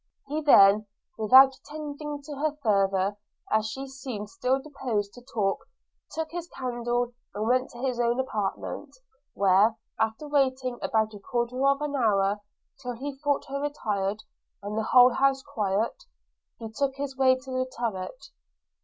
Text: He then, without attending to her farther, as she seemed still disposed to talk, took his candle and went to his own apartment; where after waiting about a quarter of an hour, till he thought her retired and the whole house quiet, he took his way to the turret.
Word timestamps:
He 0.25 0.41
then, 0.41 0.87
without 1.15 1.57
attending 1.57 2.23
to 2.23 2.33
her 2.37 2.55
farther, 2.63 3.17
as 3.51 3.67
she 3.67 3.85
seemed 3.87 4.31
still 4.31 4.59
disposed 4.59 5.13
to 5.13 5.21
talk, 5.21 5.59
took 6.09 6.31
his 6.31 6.47
candle 6.47 7.13
and 7.35 7.47
went 7.47 7.69
to 7.69 7.77
his 7.77 7.99
own 7.99 8.19
apartment; 8.19 8.95
where 9.35 9.75
after 9.99 10.27
waiting 10.27 10.79
about 10.81 11.13
a 11.13 11.19
quarter 11.19 11.63
of 11.67 11.81
an 11.83 11.95
hour, 11.95 12.39
till 12.81 12.93
he 12.93 13.15
thought 13.15 13.45
her 13.45 13.61
retired 13.61 14.23
and 14.63 14.75
the 14.75 14.89
whole 14.91 15.13
house 15.13 15.43
quiet, 15.43 16.05
he 16.57 16.67
took 16.71 16.95
his 16.95 17.15
way 17.15 17.35
to 17.35 17.51
the 17.51 17.67
turret. 17.77 18.31